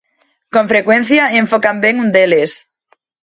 Con 0.53 0.65
frecuencia, 0.71 1.23
enfocan 1.41 1.77
ben 1.83 1.95
un 2.03 2.09
deles. 2.15 2.51